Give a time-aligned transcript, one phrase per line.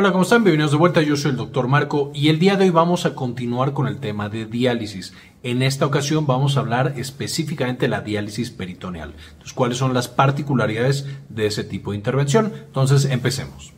[0.00, 0.44] Hola, ¿cómo están?
[0.44, 1.02] Bienvenidos de vuelta.
[1.02, 3.98] Yo soy el doctor Marco y el día de hoy vamos a continuar con el
[3.98, 5.12] tema de diálisis.
[5.42, 9.14] En esta ocasión vamos a hablar específicamente de la diálisis peritoneal.
[9.30, 12.52] Entonces, ¿cuáles son las particularidades de ese tipo de intervención?
[12.68, 13.77] Entonces, empecemos.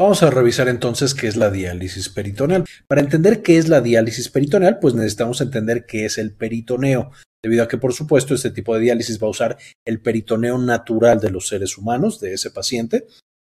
[0.00, 2.64] Vamos a revisar entonces qué es la diálisis peritoneal.
[2.88, 7.10] Para entender qué es la diálisis peritoneal, pues necesitamos entender qué es el peritoneo,
[7.42, 11.20] debido a que, por supuesto, este tipo de diálisis va a usar el peritoneo natural
[11.20, 13.08] de los seres humanos, de ese paciente,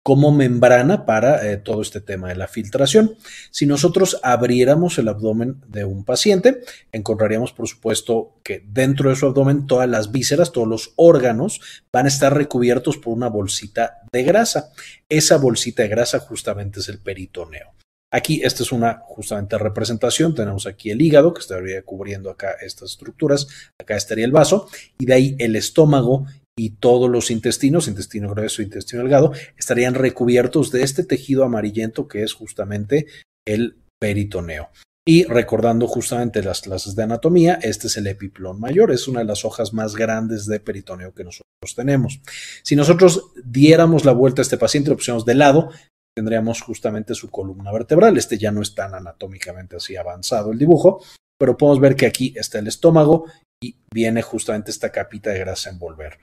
[0.08, 3.18] como membrana para eh, todo este tema de la filtración.
[3.50, 6.62] Si nosotros abriéramos el abdomen de un paciente,
[6.92, 11.60] encontraríamos, por supuesto, que dentro de su abdomen todas las vísceras, todos los órganos
[11.92, 14.70] van a estar recubiertos por una bolsita de grasa.
[15.10, 17.74] Esa bolsita de grasa justamente es el peritoneo.
[18.10, 20.34] Aquí, esta es una justamente representación.
[20.34, 23.46] Tenemos aquí el hígado, que estaría cubriendo acá estas estructuras.
[23.78, 26.24] Acá estaría el vaso, y de ahí el estómago
[26.58, 32.24] y todos los intestinos, intestino grueso, intestino delgado, estarían recubiertos de este tejido amarillento que
[32.24, 33.06] es justamente
[33.46, 34.68] el peritoneo.
[35.06, 39.24] Y recordando justamente las clases de anatomía, este es el epiplón mayor, es una de
[39.24, 42.20] las hojas más grandes de peritoneo que nosotros tenemos.
[42.62, 45.70] Si nosotros diéramos la vuelta a este paciente, lo pusiéramos de lado,
[46.14, 48.18] tendríamos justamente su columna vertebral.
[48.18, 51.02] Este ya no es tan anatómicamente así avanzado el dibujo,
[51.38, 53.26] pero podemos ver que aquí está el estómago
[53.62, 56.18] y viene justamente esta capita de grasa envolver.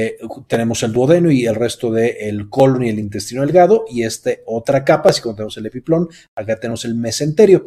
[0.00, 4.30] Eh, tenemos el duodeno y el resto del colon y el intestino delgado y esta
[4.46, 7.66] otra capa, si contamos el epiplón, acá tenemos el mesenterio.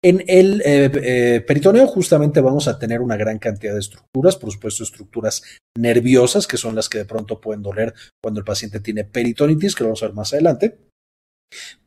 [0.00, 4.52] En el eh, eh, peritoneo justamente vamos a tener una gran cantidad de estructuras, por
[4.52, 5.42] supuesto estructuras
[5.76, 9.82] nerviosas, que son las que de pronto pueden doler cuando el paciente tiene peritonitis, que
[9.82, 10.78] lo vamos a ver más adelante,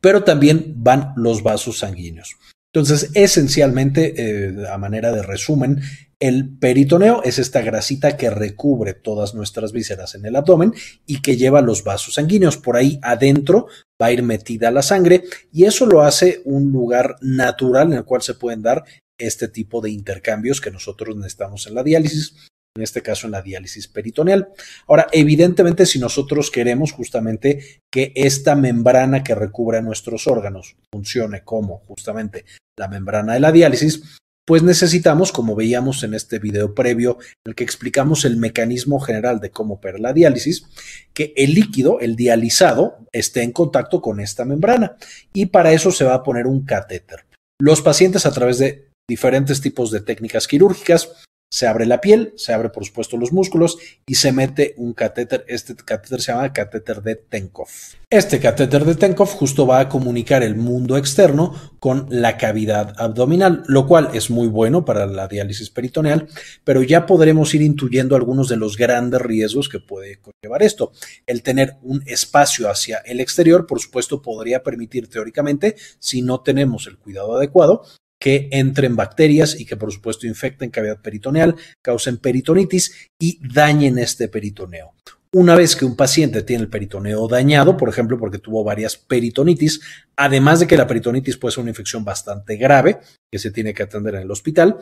[0.02, 2.36] pero también van los vasos sanguíneos.
[2.72, 5.80] Entonces, esencialmente, a manera de resumen,
[6.20, 10.74] el peritoneo es esta grasita que recubre todas nuestras vísceras en el abdomen
[11.06, 12.56] y que lleva los vasos sanguíneos.
[12.56, 13.68] Por ahí adentro
[14.00, 18.04] va a ir metida la sangre y eso lo hace un lugar natural en el
[18.04, 18.84] cual se pueden dar
[19.16, 22.34] este tipo de intercambios que nosotros necesitamos en la diálisis,
[22.78, 24.48] en este caso en la diálisis peritoneal.
[24.86, 31.78] Ahora, evidentemente, si nosotros queremos justamente que esta membrana que recubre nuestros órganos funcione como
[31.86, 32.44] justamente
[32.78, 37.54] la membrana de la diálisis, pues necesitamos, como veíamos en este video previo, en el
[37.54, 40.64] que explicamos el mecanismo general de cómo opera la diálisis,
[41.12, 44.96] que el líquido, el dializado, esté en contacto con esta membrana
[45.34, 47.26] y para eso se va a poner un catéter.
[47.60, 51.10] Los pacientes a través de diferentes tipos de técnicas quirúrgicas
[51.50, 55.44] se abre la piel, se abre por supuesto los músculos y se mete un catéter.
[55.48, 57.68] Este catéter se llama catéter de Tenkov.
[58.10, 63.62] Este catéter de Tenkov justo va a comunicar el mundo externo con la cavidad abdominal,
[63.66, 66.28] lo cual es muy bueno para la diálisis peritoneal,
[66.64, 70.92] pero ya podremos ir intuyendo algunos de los grandes riesgos que puede conllevar esto.
[71.26, 76.86] El tener un espacio hacia el exterior, por supuesto, podría permitir teóricamente, si no tenemos
[76.86, 77.84] el cuidado adecuado,
[78.20, 84.28] que entren bacterias y que por supuesto infecten cavidad peritoneal, causen peritonitis y dañen este
[84.28, 84.94] peritoneo.
[85.32, 89.80] Una vez que un paciente tiene el peritoneo dañado, por ejemplo, porque tuvo varias peritonitis,
[90.16, 92.98] además de que la peritonitis puede ser una infección bastante grave
[93.30, 94.78] que se tiene que atender en el hospital,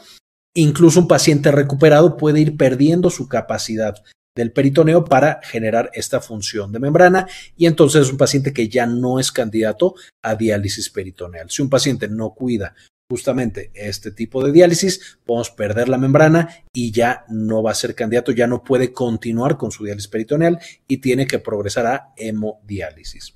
[0.54, 3.96] incluso un paciente recuperado puede ir perdiendo su capacidad
[4.36, 7.26] del peritoneo para generar esta función de membrana
[7.56, 11.50] y entonces es un paciente que ya no es candidato a diálisis peritoneal.
[11.50, 12.74] Si un paciente no cuida
[13.08, 17.94] justamente este tipo de diálisis, podemos perder la membrana y ya no va a ser
[17.94, 20.58] candidato, ya no puede continuar con su diálisis peritoneal
[20.88, 23.34] y tiene que progresar a hemodiálisis.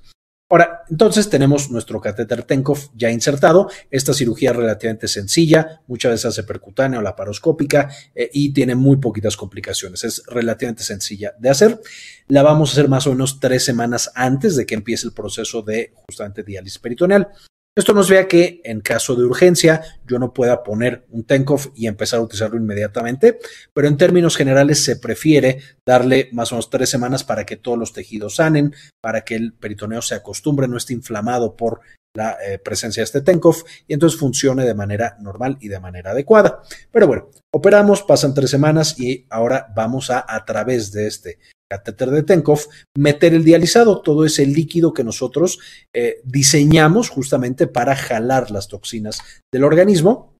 [0.51, 3.69] Ahora, entonces tenemos nuestro catéter Tenkov ya insertado.
[3.89, 8.97] Esta cirugía es relativamente sencilla, muchas veces hace percutánea o laparoscópica eh, y tiene muy
[8.97, 10.03] poquitas complicaciones.
[10.03, 11.79] Es relativamente sencilla de hacer.
[12.27, 15.61] La vamos a hacer más o menos tres semanas antes de que empiece el proceso
[15.61, 17.29] de justamente diálisis peritoneal.
[17.73, 21.87] Esto nos vea que en caso de urgencia yo no pueda poner un Tenkov y
[21.87, 23.39] empezar a utilizarlo inmediatamente,
[23.73, 27.77] pero en términos generales se prefiere darle más o menos tres semanas para que todos
[27.77, 31.79] los tejidos sanen, para que el peritoneo se acostumbre, no esté inflamado por
[32.13, 36.11] la eh, presencia de este Tenkov y entonces funcione de manera normal y de manera
[36.11, 36.61] adecuada.
[36.91, 41.39] Pero bueno, operamos, pasan tres semanas y ahora vamos a a través de este
[41.71, 42.59] catéter de Tenkov,
[42.97, 45.59] meter el dializado, todo ese líquido que nosotros
[45.95, 49.19] eh, diseñamos justamente para jalar las toxinas
[49.53, 50.35] del organismo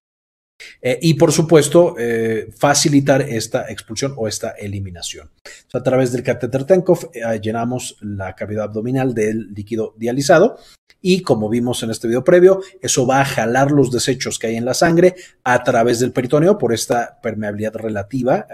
[0.81, 5.31] eh, y por supuesto eh, facilitar esta expulsión o esta eliminación.
[5.73, 7.09] a través del catéter Tenkov
[7.41, 10.57] llenamos la cavidad abdominal del líquido dializado
[11.03, 14.55] y como vimos en este video previo, eso va a jalar los desechos que hay
[14.57, 18.45] en la sangre a través del peritoneo por esta permeabilidad relativa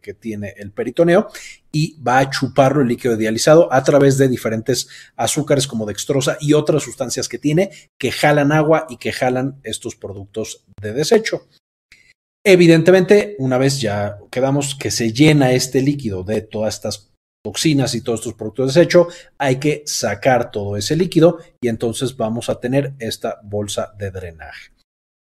[0.00, 1.30] que tiene el peritoneo
[1.72, 6.52] y va a chuparlo el líquido dializado a través de diferentes azúcares como dextrosa y
[6.52, 11.48] otras sustancias que tiene que jalan agua y que jalan estos productos de desecho.
[12.44, 17.10] Evidentemente, una vez ya quedamos que se llena este líquido de todas estas
[17.44, 19.08] toxinas y todos estos productos de desecho,
[19.38, 24.72] hay que sacar todo ese líquido y entonces vamos a tener esta bolsa de drenaje.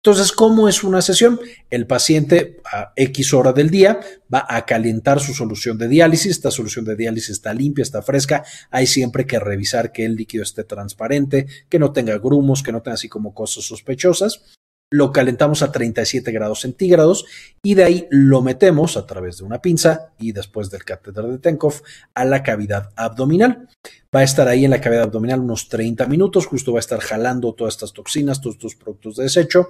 [0.05, 1.39] Entonces, ¿cómo es una sesión?
[1.71, 6.33] El paciente a X hora del día va a calentar su solución de diálisis.
[6.33, 8.45] Esta solución de diálisis está limpia, está fresca.
[8.69, 12.83] Hay siempre que revisar que el líquido esté transparente, que no tenga grumos, que no
[12.83, 14.43] tenga así como cosas sospechosas.
[14.91, 17.25] Lo calentamos a 37 grados centígrados
[17.63, 21.39] y de ahí lo metemos a través de una pinza y después del catéter de
[21.39, 21.81] Tenkov
[22.13, 23.69] a la cavidad abdominal.
[24.15, 26.99] Va a estar ahí en la cavidad abdominal unos 30 minutos, justo va a estar
[26.99, 29.69] jalando todas estas toxinas, todos estos productos de desecho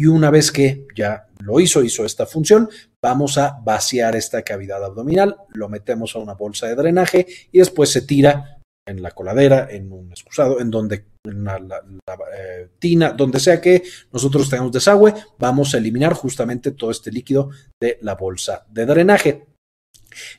[0.00, 2.70] y una vez que ya lo hizo, hizo esta función,
[3.02, 7.90] vamos a vaciar esta cavidad abdominal, lo metemos a una bolsa de drenaje y después
[7.90, 8.56] se tira
[8.86, 11.58] en la coladera, en un excusado, en donde, en la,
[12.34, 17.50] eh, tina, donde sea que nosotros tengamos desagüe, vamos a eliminar justamente todo este líquido
[17.78, 19.49] de la bolsa de drenaje.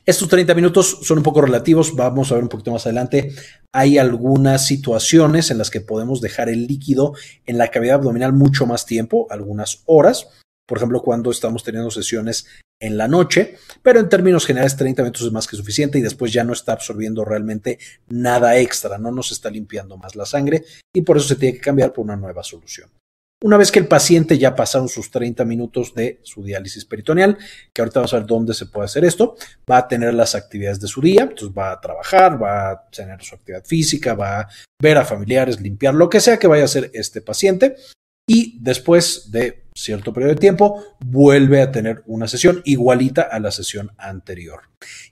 [0.04, 3.34] Estos 30 minutos son un poco relativos, vamos a ver un poquito más adelante.
[3.72, 7.14] Hay algunas situaciones en las que podemos dejar el líquido
[7.46, 10.28] en la cavidad abdominal mucho más tiempo, algunas horas,
[10.66, 12.46] por ejemplo, cuando estamos teniendo sesiones
[12.80, 16.32] en la noche, pero en términos generales 30 minutos es más que suficiente y después
[16.32, 17.78] ya no está absorbiendo realmente
[18.08, 21.60] nada extra, no nos está limpiando más la sangre y por eso se tiene que
[21.60, 22.90] cambiar por una nueva solución.
[23.42, 27.36] Una vez que el paciente ya pasaron sus 30 minutos de su diálisis peritoneal,
[27.72, 29.36] que ahorita vamos a ver dónde se puede hacer esto,
[29.68, 33.20] va a tener las actividades de su día, entonces va a trabajar, va a tener
[33.22, 34.48] su actividad física, va a
[34.80, 37.74] ver a familiares, limpiar, lo que sea que vaya a hacer este paciente.
[38.28, 43.50] Y después de cierto periodo de tiempo, vuelve a tener una sesión igualita a la
[43.50, 44.60] sesión anterior.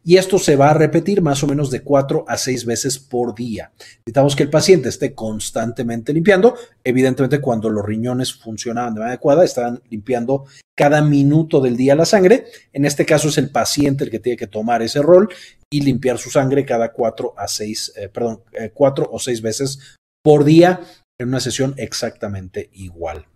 [0.05, 3.35] Y esto se va a repetir más o menos de cuatro a seis veces por
[3.35, 3.73] día.
[3.79, 6.57] Necesitamos que el paciente esté constantemente limpiando.
[6.85, 10.45] Evidentemente, cuando los riñones funcionaban de manera adecuada, estaban limpiando
[10.77, 12.47] cada minuto del día la sangre.
[12.73, 15.29] En este caso es el paciente el que tiene que tomar ese rol
[15.71, 20.45] y limpiar su sangre cada cuatro a eh, perdón, eh, cuatro o seis veces por
[20.45, 20.81] día
[21.23, 23.27] en una sesión exactamente igual.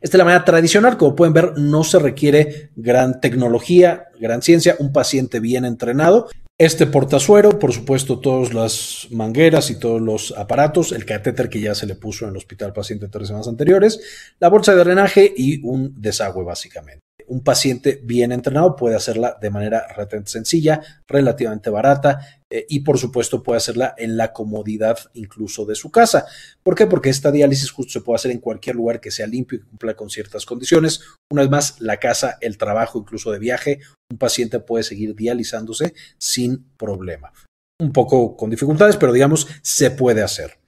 [0.00, 4.76] Esta es la manera tradicional, como pueden ver, no se requiere gran tecnología, gran ciencia,
[4.78, 6.28] un paciente bien entrenado.
[6.58, 11.74] Este portazuero, por supuesto, todas las mangueras y todos los aparatos, el catéter que ya
[11.74, 14.00] se le puso en el hospital paciente tres semanas anteriores,
[14.38, 17.00] la bolsa de drenaje y un desagüe básicamente
[17.30, 19.86] un paciente bien entrenado puede hacerla de manera
[20.24, 22.18] sencilla, relativamente barata
[22.50, 26.26] eh, y por supuesto puede hacerla en la comodidad incluso de su casa.
[26.62, 26.86] ¿Por qué?
[26.86, 29.94] Porque esta diálisis justo se puede hacer en cualquier lugar que sea limpio y cumpla
[29.94, 31.00] con ciertas condiciones.
[31.30, 33.80] Una vez más, la casa, el trabajo, incluso de viaje,
[34.10, 37.32] un paciente puede seguir dializándose sin problema.
[37.80, 40.58] Un poco con dificultades, pero digamos, se puede hacer.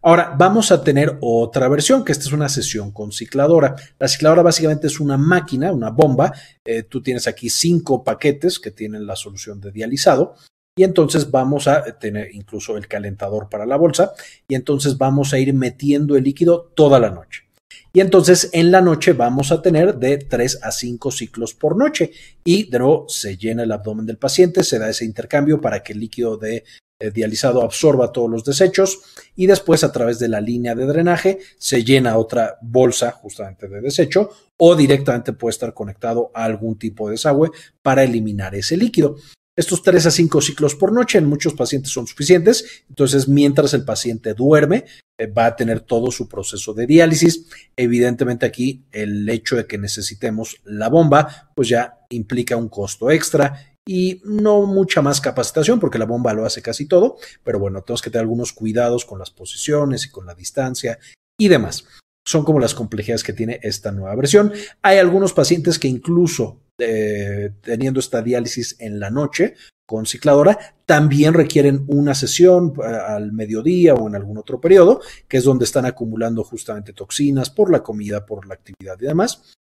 [0.00, 3.74] Ahora, vamos a tener otra versión, que esta es una sesión con cicladora.
[3.98, 6.32] La cicladora básicamente es una máquina, una bomba.
[6.64, 10.36] Eh, tú tienes aquí cinco paquetes que tienen la solución de dializado.
[10.78, 14.12] Y entonces vamos a tener incluso el calentador para la bolsa.
[14.46, 17.42] Y entonces vamos a ir metiendo el líquido toda la noche.
[17.92, 22.12] Y entonces en la noche vamos a tener de 3 a 5 ciclos por noche.
[22.44, 25.94] Y de nuevo se llena el abdomen del paciente, se da ese intercambio para que
[25.94, 26.62] el líquido de
[27.00, 29.00] eh, dializado absorba todos los desechos
[29.34, 33.80] y después a través de la línea de drenaje se llena otra bolsa justamente de
[33.80, 37.50] desecho o directamente puede estar conectado a algún tipo de desagüe
[37.82, 39.16] para eliminar ese líquido.
[39.58, 43.84] Estos 3 a 5 ciclos por noche en muchos pacientes son suficientes, entonces mientras el
[43.84, 44.84] paciente duerme
[45.18, 47.48] eh, va a tener todo su proceso de diálisis.
[47.74, 53.74] Evidentemente aquí el hecho de que necesitemos la bomba pues ya implica un costo extra
[53.84, 58.00] y no mucha más capacitación porque la bomba lo hace casi todo, pero bueno, tenemos
[58.00, 61.00] que tener algunos cuidados con las posiciones y con la distancia
[61.36, 61.84] y demás.
[62.24, 64.52] Son como las complejidades que tiene esta nueva versión.
[64.82, 69.54] Hay algunos pacientes que incluso eh, teniendo esta diálisis en la noche
[69.84, 75.38] con cicladora, también requieren una sesión eh, al mediodía o en algún otro periodo, que
[75.38, 79.54] es donde están acumulando justamente toxinas por la comida, por la actividad y demás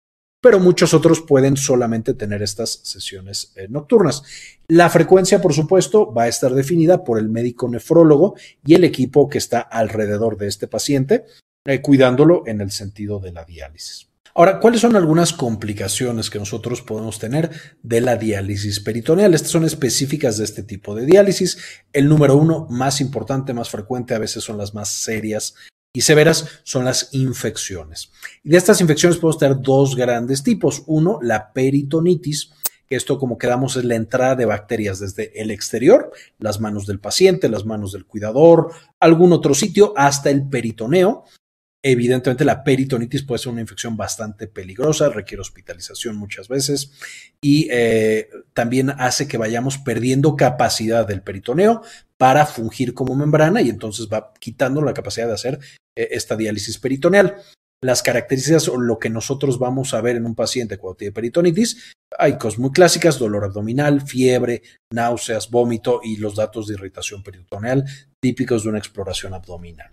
[0.40, 4.22] pero muchos otros pueden solamente tener estas sesiones eh, nocturnas.
[4.68, 9.26] La frecuencia, por supuesto, va a estar definida por el médico nefrólogo y el equipo
[9.30, 11.24] que está alrededor de este paciente,
[11.80, 14.10] cuidándolo en el sentido de la diálisis.
[14.36, 17.52] Ahora, ¿cuáles son algunas complicaciones que nosotros podemos tener
[17.84, 19.32] de la diálisis peritoneal?
[19.32, 21.56] Estas son específicas de este tipo de diálisis.
[21.92, 25.54] El número uno, más importante, más frecuente, a veces son las más serias
[25.92, 28.10] y severas son las infecciones.
[28.42, 30.82] Y de estas infecciones podemos tener dos grandes tipos.
[30.86, 32.50] Uno, la peritonitis,
[32.88, 36.10] que esto como quedamos es la entrada de bacterias desde el exterior,
[36.40, 41.22] las manos del paciente, las manos del cuidador, algún otro sitio, hasta el peritoneo.
[41.86, 46.92] Evidentemente la peritonitis puede ser una infección bastante peligrosa, requiere hospitalización muchas veces
[47.42, 51.82] y eh, también hace que vayamos perdiendo capacidad del peritoneo
[52.16, 55.58] para fungir como membrana y entonces va quitando la capacidad de hacer
[55.94, 57.36] eh, esta diálisis peritoneal.
[57.82, 61.92] Las características o lo que nosotros vamos a ver en un paciente cuando tiene peritonitis,
[62.18, 67.84] hay cosas muy clásicas, dolor abdominal, fiebre, náuseas, vómito y los datos de irritación peritoneal
[68.22, 69.92] típicos de una exploración abdominal.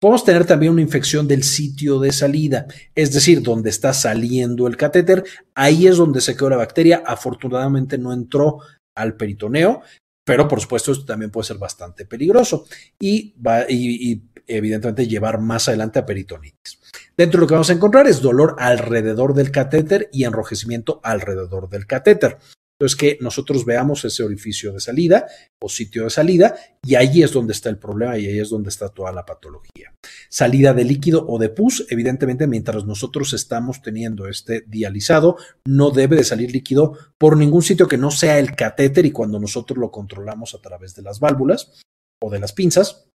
[0.00, 4.78] Podemos tener también una infección del sitio de salida, es decir, donde está saliendo el
[4.78, 8.60] catéter, ahí es donde se quedó la bacteria, afortunadamente no entró
[8.96, 9.82] al peritoneo,
[10.24, 12.64] pero por supuesto esto también puede ser bastante peligroso
[12.98, 16.80] y, va, y, evidentemente llevar más adelante a peritonitis.
[17.14, 21.68] Dentro de lo que vamos a encontrar es dolor alrededor del catéter y enrojecimiento alrededor
[21.68, 22.38] del catéter.
[22.80, 25.26] Entonces, que nosotros veamos ese orificio de salida
[25.60, 28.70] o sitio de salida y ahí es donde está el problema y ahí es donde
[28.70, 29.92] está toda la patología.
[30.30, 36.16] Salida de líquido o de pus, evidentemente, mientras nosotros estamos teniendo este dializado, no debe
[36.16, 39.90] de salir líquido por ningún sitio que no sea el catéter y cuando nosotros lo
[39.90, 41.82] controlamos a través de las válvulas
[42.18, 43.09] o de las pinzas,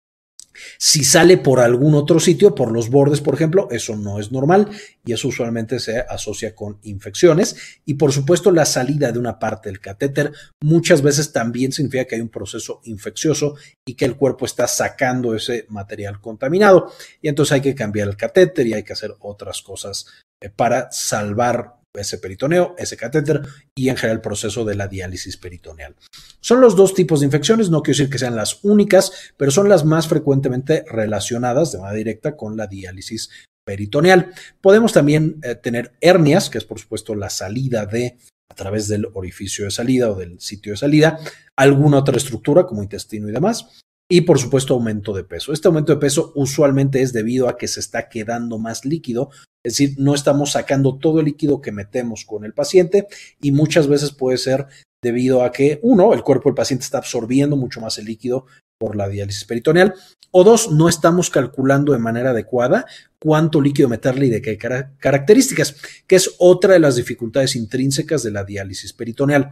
[0.77, 4.69] si sale por algún otro sitio, por los bordes, por ejemplo, eso no es normal
[5.05, 7.55] y eso usualmente se asocia con infecciones.
[7.85, 10.31] Y por supuesto, la salida de una parte del catéter
[10.61, 13.55] muchas veces también significa que hay un proceso infeccioso
[13.85, 16.91] y que el cuerpo está sacando ese material contaminado.
[17.21, 20.05] Y entonces hay que cambiar el catéter y hay que hacer otras cosas
[20.41, 23.41] eh, para salvar ese peritoneo, ese catéter
[23.75, 25.95] y en general el proceso de la diálisis peritoneal.
[26.39, 29.69] Son los dos tipos de infecciones, no quiero decir que sean las únicas, pero son
[29.69, 33.29] las más frecuentemente relacionadas de manera directa con la diálisis
[33.65, 34.33] peritoneal.
[34.61, 38.17] Podemos también eh, tener hernias, que es por supuesto la salida de
[38.49, 41.19] a través del orificio de salida o del sitio de salida,
[41.55, 43.81] alguna otra estructura como intestino y demás.
[44.11, 45.53] Y por supuesto aumento de peso.
[45.53, 49.29] Este aumento de peso usualmente es debido a que se está quedando más líquido
[49.63, 53.07] es decir, no estamos sacando todo el líquido que metemos con el paciente
[53.41, 54.67] y muchas veces puede ser
[55.03, 58.45] debido a que, uno, el cuerpo del paciente está absorbiendo mucho más el líquido
[58.79, 59.93] por la diálisis peritoneal,
[60.31, 62.85] o dos, no estamos calculando de manera adecuada
[63.19, 65.75] cuánto líquido meterle y de qué características,
[66.07, 69.51] que es otra de las dificultades intrínsecas de la diálisis peritoneal.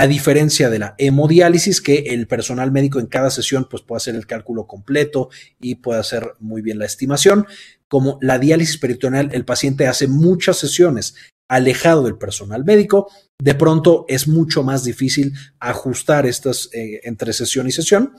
[0.00, 4.14] A diferencia de la hemodiálisis, que el personal médico en cada sesión pues, puede hacer
[4.14, 5.28] el cálculo completo
[5.60, 7.48] y puede hacer muy bien la estimación,
[7.88, 11.16] como la diálisis peritoneal, el paciente hace muchas sesiones
[11.48, 13.10] alejado del personal médico,
[13.42, 18.12] de pronto es mucho más difícil ajustar estas eh, entre sesión y sesión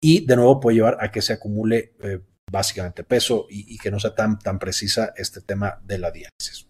[0.00, 3.90] y de nuevo puede llevar a que se acumule eh, básicamente peso y, y, que
[3.90, 6.66] no sea tan, tan precisa este tema de la diálisis.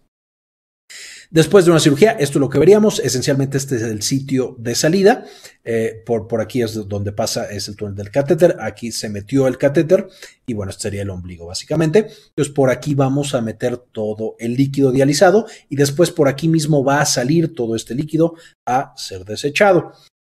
[1.29, 2.99] Después de una cirugía, esto es lo que veríamos.
[2.99, 5.25] Esencialmente este es el sitio de salida.
[5.63, 8.55] Eh, por, por aquí es donde pasa, es el túnel del catéter.
[8.61, 10.07] Aquí se metió el catéter
[10.45, 12.07] y bueno, este sería el ombligo básicamente.
[12.29, 16.83] Entonces por aquí vamos a meter todo el líquido dializado y después por aquí mismo
[16.83, 19.91] va a salir todo este líquido a ser desechado.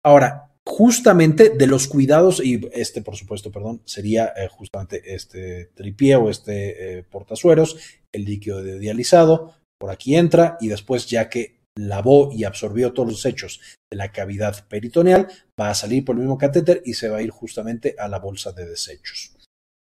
[0.06, 6.16] Ahora, justamente de los cuidados, y este por supuesto, perdón, sería eh, justamente este tripié
[6.16, 7.78] o este eh, portazueros,
[8.14, 13.10] el líquido de dializado, por aquí entra y después ya que lavó y absorbió todos
[13.10, 15.28] los desechos de la cavidad peritoneal,
[15.60, 18.20] va a salir por el mismo catéter y se va a ir justamente a la
[18.20, 19.34] bolsa de desechos.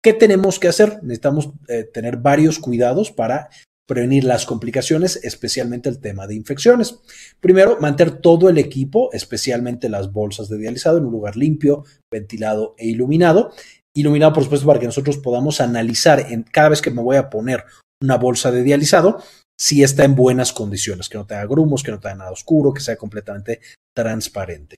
[0.02, 1.02] ¿Qué tenemos que hacer?
[1.02, 3.50] Necesitamos eh, tener varios cuidados para
[3.86, 7.00] prevenir las complicaciones, especialmente el tema de infecciones.
[7.40, 12.76] Primero, mantener todo el equipo, especialmente las bolsas de dializado, en un lugar limpio, ventilado
[12.78, 13.52] e iluminado.
[13.94, 17.28] Iluminado, por supuesto, para que nosotros podamos analizar en cada vez que me voy a
[17.28, 17.64] poner
[18.00, 19.22] una bolsa de dializado,
[19.60, 22.80] si está en buenas condiciones, que no tenga grumos, que no tenga nada oscuro, que
[22.80, 23.60] sea completamente
[23.94, 24.76] transparente.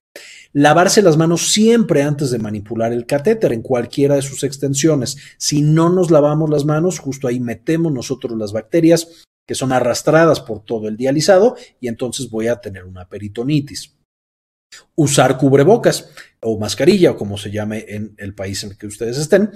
[0.52, 5.16] Lavarse las manos siempre antes de manipular el catéter en cualquiera de sus extensiones.
[5.38, 10.40] Si no nos lavamos las manos, justo ahí metemos nosotros las bacterias que son arrastradas
[10.40, 13.94] por todo el dializado y entonces voy a tener una peritonitis.
[14.96, 16.10] Usar cubrebocas
[16.40, 19.52] o mascarilla o como se llame en el país en el que ustedes estén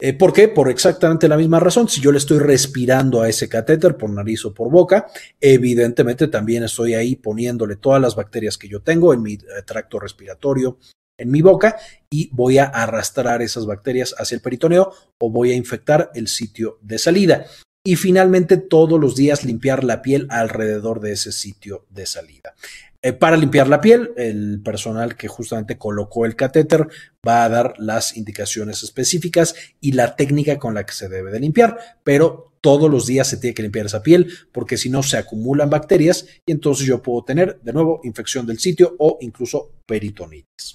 [0.00, 0.48] eh, ¿Por qué?
[0.48, 1.88] Por exactamente la misma razón.
[1.88, 5.06] Si yo le estoy respirando a ese catéter por nariz o por boca,
[5.40, 9.98] evidentemente también estoy ahí poniéndole todas las bacterias que yo tengo en mi eh, tracto
[10.00, 10.78] respiratorio,
[11.18, 11.76] en mi boca,
[12.10, 16.78] y voy a arrastrar esas bacterias hacia el peritoneo o voy a infectar el sitio
[16.80, 17.44] de salida.
[17.84, 22.54] Y finalmente, todos los días limpiar la piel alrededor de ese sitio de salida.
[23.02, 26.86] Eh, para limpiar la piel, el personal que justamente colocó el catéter
[27.26, 31.40] va a dar las indicaciones específicas y la técnica con la que se debe de
[31.40, 35.16] limpiar, pero todos los días se tiene que limpiar esa piel porque si no se
[35.16, 40.74] acumulan bacterias y entonces yo puedo tener de nuevo infección del sitio o incluso peritonitis.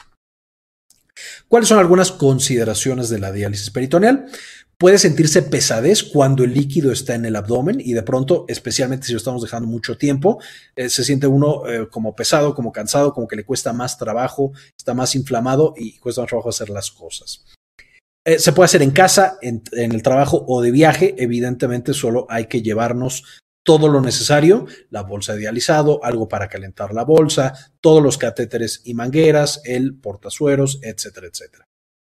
[1.48, 4.26] ¿Cuáles son algunas consideraciones de la diálisis peritoneal?
[4.78, 9.14] Puede sentirse pesadez cuando el líquido está en el abdomen y de pronto, especialmente si
[9.14, 10.40] lo estamos dejando mucho tiempo,
[10.76, 14.52] eh, se siente uno eh, como pesado, como cansado, como que le cuesta más trabajo,
[14.78, 17.46] está más inflamado y cuesta más trabajo hacer las cosas.
[18.26, 21.16] Eh, se puede hacer en casa, en, el trabajo o de viaje.
[21.20, 23.24] Evidentemente, solo hay que llevarnos
[23.64, 28.82] todo lo necesario, la bolsa de dializado, algo para calentar la bolsa, todos los catéteres
[28.84, 31.66] y mangueras, el portasueros, etcétera, etcétera.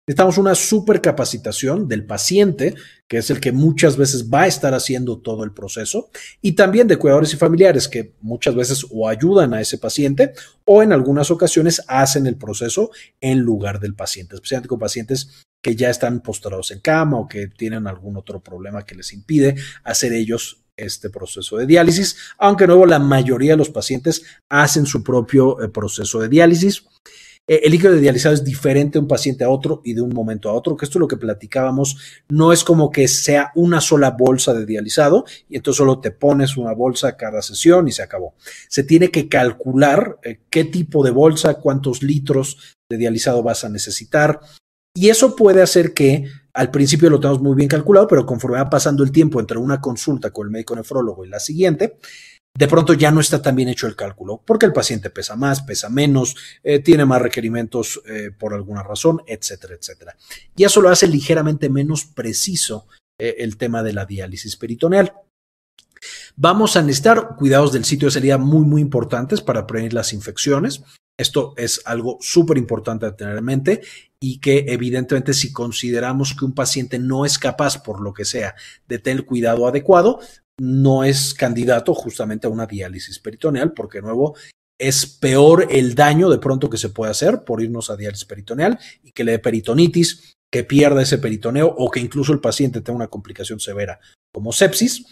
[0.05, 2.75] Necesitamos una supercapacitación del paciente,
[3.07, 6.10] que es el que muchas veces va a estar haciendo todo el proceso,
[6.41, 10.33] y también de cuidadores y familiares, que muchas veces o ayudan a ese paciente
[10.65, 12.91] o en algunas ocasiones hacen el proceso
[13.22, 17.48] en lugar del paciente, especialmente con pacientes que ya están postrados en cama o que
[17.48, 19.55] tienen algún otro problema que les impide
[19.86, 25.01] hacer ellos este proceso de diálisis, aunque luego la mayoría de los pacientes hacen su
[25.01, 26.83] propio eh, proceso de diálisis.
[27.48, 30.14] Eh, el líquido de dializado es diferente de un paciente a otro y de un
[30.14, 31.98] momento a otro, que esto es lo que platicábamos,
[32.30, 36.56] no es como que sea una sola bolsa de dializado y entonces solo te pones
[36.56, 38.36] una bolsa cada sesión y se acabó.
[38.70, 43.70] Se tiene que calcular eh, qué tipo de bolsa, cuántos litros de dializado vas a
[43.70, 44.40] necesitar
[44.96, 48.70] y eso puede hacer que al principio lo tenemos muy bien calculado, pero conforme va
[48.70, 51.98] pasando el tiempo entre una consulta con el médico nefrólogo y la siguiente,
[52.55, 55.62] de pronto ya no está tan bien hecho el cálculo, porque el paciente pesa más,
[55.62, 60.15] pesa menos, eh, tiene más requerimientos eh, por alguna razón, etcétera, etcétera.
[60.55, 62.88] Y eso lo hace ligeramente menos preciso
[63.19, 65.13] eh, el tema de la diálisis peritoneal.
[66.36, 70.83] Vamos a necesitar cuidados del sitio de salida muy, muy importantes para prevenir las infecciones.
[71.17, 73.81] Esto es algo súper importante de tener en mente
[74.19, 78.55] y que evidentemente si consideramos que un paciente no es capaz, por lo que sea,
[78.88, 80.19] de tener cuidado adecuado,
[80.63, 84.36] no es candidato justamente a una diálisis peritoneal, porque de nuevo
[84.79, 88.79] es peor el daño de pronto que se puede hacer por irnos a diálisis peritoneal
[89.03, 92.96] y que le dé peritonitis, que pierda ese peritoneo o que incluso el paciente tenga
[92.96, 94.00] una complicación severa
[94.33, 95.05] como sepsis.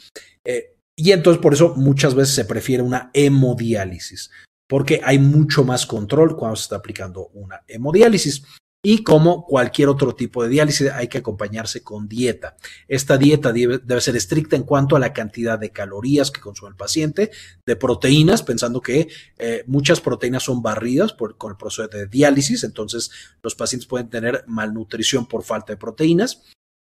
[0.46, 4.32] Eh, y entonces por eso muchas veces se prefiere una hemodiálisis,
[4.70, 8.44] porque hay mucho más control cuando se está aplicando una hemodiálisis.
[8.84, 12.58] Y como cualquier otro tipo de diálisis, hay que acompañarse con dieta.
[12.88, 16.76] Esta dieta debe, ser estricta en cuanto a la cantidad de calorías que consume el
[16.76, 17.30] paciente,
[17.64, 22.64] de proteínas, pensando que eh, muchas proteínas son barridas por, con el proceso de diálisis,
[22.64, 23.12] entonces
[23.44, 26.42] los pacientes pueden tener malnutrición por falta de proteínas.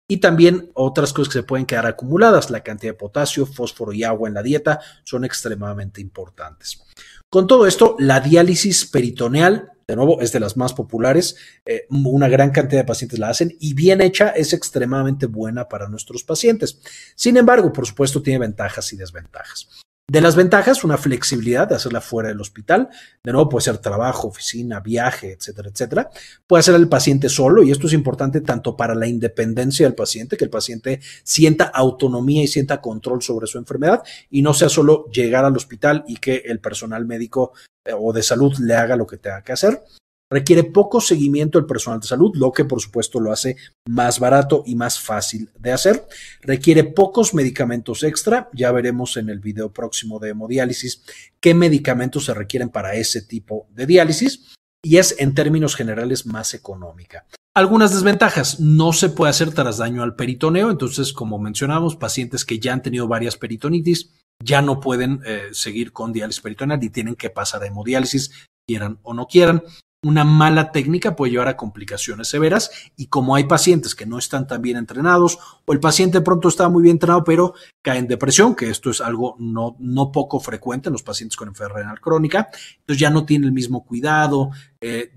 [0.08, 4.02] Y también otras cosas que se pueden quedar acumuladas, la cantidad de potasio, fósforo y
[4.02, 6.82] agua en la dieta son extremadamente importantes.
[7.30, 11.36] Con todo esto, la diálisis peritoneal de nuevo, es de las más populares.
[11.64, 15.88] Eh, una gran cantidad de pacientes la hacen y bien hecha es extremadamente buena para
[15.88, 16.80] nuestros pacientes.
[17.14, 19.68] Sin embargo, por supuesto, tiene ventajas y desventajas.
[20.12, 22.90] De las ventajas, una flexibilidad de hacerla fuera del hospital.
[23.24, 26.10] De nuevo, puede ser trabajo, oficina, viaje, etcétera, etcétera.
[26.46, 30.36] Puede hacer el paciente solo y esto es importante tanto para la independencia del paciente,
[30.36, 35.06] que el paciente sienta autonomía y sienta control sobre su enfermedad y no sea solo
[35.10, 39.06] llegar al hospital y que el personal médico eh, o de salud le haga lo
[39.06, 39.82] que tenga que hacer.
[40.32, 44.62] Requiere poco seguimiento el personal de salud, lo que por supuesto lo hace más barato
[44.66, 46.06] y más fácil de hacer.
[46.40, 48.48] Requiere pocos medicamentos extra.
[48.54, 51.02] Ya veremos en el video próximo de hemodiálisis
[51.38, 56.54] qué medicamentos se requieren para ese tipo de diálisis y es en términos generales más
[56.54, 57.26] económica.
[57.54, 58.58] Algunas desventajas.
[58.58, 60.70] No se puede hacer tras daño al peritoneo.
[60.70, 64.10] Entonces, como mencionamos, pacientes que ya han tenido varias peritonitis
[64.44, 68.98] ya no pueden eh, seguir con diálisis peritoneal y tienen que pasar a hemodiálisis, quieran
[69.02, 69.62] o no quieran.
[70.04, 74.48] Una mala técnica puede llevar a complicaciones severas y como hay pacientes que no están
[74.48, 78.56] tan bien entrenados o el paciente pronto está muy bien entrenado pero cae en depresión,
[78.56, 82.48] que esto es algo no, no poco frecuente en los pacientes con enfermedad renal crónica,
[82.80, 85.12] entonces ya no tiene el mismo cuidado, eh,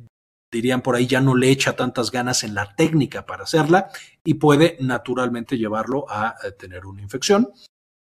[0.51, 3.89] dirían por ahí ya no le echa tantas ganas en la técnica para hacerla
[4.23, 7.49] y puede naturalmente llevarlo a, a tener una infección.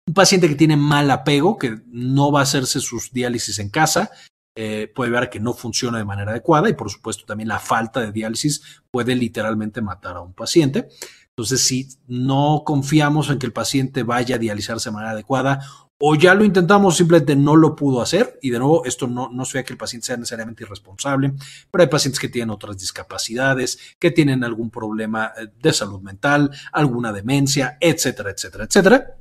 [0.09, 4.11] Un paciente que tiene mal apego, que no va a hacerse sus diálisis en casa,
[4.55, 8.01] eh, puede ver que no funciona de manera adecuada y por supuesto también la falta
[8.01, 10.89] de diálisis puede literalmente matar a un paciente.
[11.31, 15.61] Entonces, si no confiamos en que el paciente vaya a dializarse de manera adecuada
[15.99, 18.39] o ya lo intentamos, simplemente no lo pudo hacer.
[18.43, 21.33] Y de nuevo, esto no, no sea que el paciente sea necesariamente irresponsable,
[21.71, 26.51] pero hay pacientes que tienen otras discapacidades, que tienen algún problema eh, de salud mental,
[26.73, 29.17] alguna demencia, etcétera, etcétera, etcétera.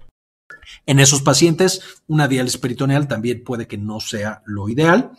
[0.85, 5.11] En esos pacientes, una diálisis peritoneal también puede que no sea lo ideal.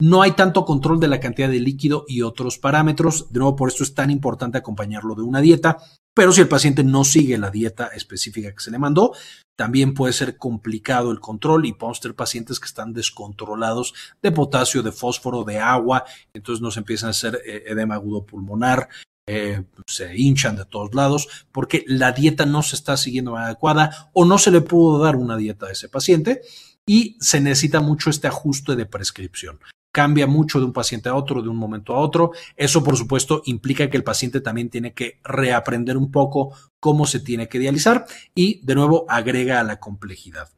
[0.00, 3.32] No hay tanto control de la cantidad de líquido y otros parámetros.
[3.32, 5.78] De nuevo, por esto es tan importante acompañarlo de una dieta.
[6.14, 9.12] Pero si el paciente no sigue la dieta específica que se le mandó,
[9.54, 14.82] también puede ser complicado el control y podemos tener pacientes que están descontrolados de potasio,
[14.82, 18.88] de fósforo, de agua, entonces nos empiezan a hacer eh, edema agudo pulmonar,
[19.26, 24.24] eh, se hinchan de todos lados porque la dieta no se está siguiendo adecuada o
[24.24, 26.42] no se le pudo dar una dieta a ese paciente
[26.86, 29.58] y se necesita mucho este ajuste de prescripción.
[29.92, 32.32] Cambia mucho de un paciente a otro, de un momento a otro.
[32.54, 37.18] Eso, por supuesto, implica que el paciente también tiene que reaprender un poco cómo se
[37.18, 40.50] tiene que dializar y, de nuevo, agrega a la complejidad.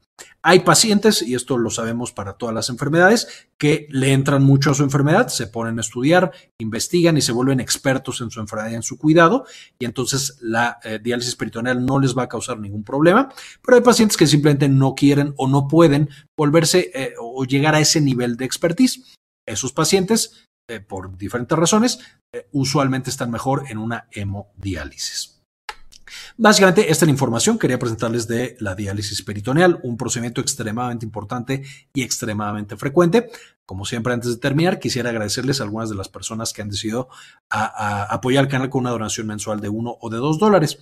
[0.43, 4.75] Hay pacientes, y esto lo sabemos para todas las enfermedades, que le entran mucho a
[4.75, 8.75] su enfermedad, se ponen a estudiar, investigan y se vuelven expertos en su enfermedad y
[8.77, 9.47] en su cuidado,
[9.79, 13.29] y entonces la eh, diálisis peritoneal no les va a causar ningún problema,
[13.63, 17.81] pero hay pacientes que simplemente no quieren o no pueden volverse eh, o llegar a
[17.81, 19.15] ese nivel de expertise.
[19.47, 21.99] Esos pacientes, eh, por diferentes razones,
[22.53, 25.38] usualmente están mejor en una hemodiálisis.
[26.37, 27.59] Básicamente, esta es la información.
[27.59, 31.63] Quería presentarles de la diálisis peritoneal, un procedimiento extremadamente importante
[31.95, 33.31] y extremadamente frecuente.
[33.65, 37.09] Como siempre, antes de terminar, quisiera agradecerles a algunas de las personas que han decidido
[37.51, 40.79] apoyar el canal con una donación mensual de uno o de dos dólares.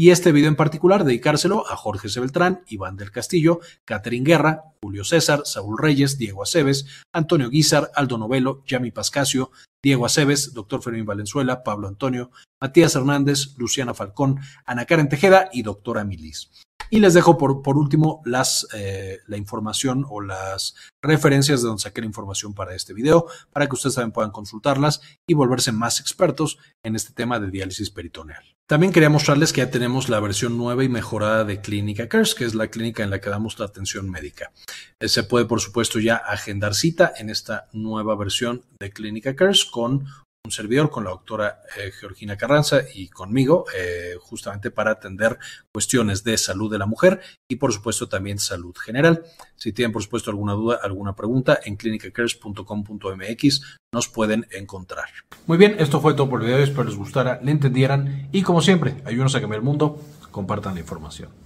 [0.00, 2.20] Y este video en particular, dedicárselo a Jorge C.
[2.20, 8.16] Beltrán, Iván del Castillo, Catherine Guerra, Julio César, Saúl Reyes, Diego Aceves, Antonio Guizar, Aldo
[8.16, 9.50] Novelo, Yami Pascasio,
[9.84, 12.30] Diego Aceves, Doctor Fermín Valenzuela, Pablo Antonio,
[12.62, 16.50] Matías Hernández, Luciana Falcón, Ana Karen Tejeda y Doctora Milis.
[16.90, 21.82] Y les dejo por, por último las, eh, la información o las referencias de donde
[21.82, 26.00] saqué la información para este video, para que ustedes también puedan consultarlas y volverse más
[26.00, 28.42] expertos en este tema de diálisis peritoneal.
[28.70, 32.44] También quería mostrarles que ya tenemos la versión nueva y mejorada de Clínica Cares, que
[32.44, 34.52] es la clínica en la que damos la atención médica.
[35.00, 39.64] Eh, se puede, por supuesto, ya agendar cita en esta nueva versión de Clínica Cares
[39.64, 40.06] con
[40.44, 45.38] un servidor con la doctora eh, Georgina Carranza y conmigo, eh, justamente para atender
[45.72, 49.22] cuestiones de salud de la mujer y, por supuesto, también salud general.
[49.54, 55.06] Si tienen, por supuesto, alguna duda, alguna pregunta, en clinicacares.com.mx nos pueden encontrar.
[55.46, 56.58] Muy bien, esto fue todo por el video.
[56.58, 60.00] Espero les gustara, le entendieran y, como siempre, ayúdenos a cambiar el mundo.
[60.30, 61.40] Compartan la información.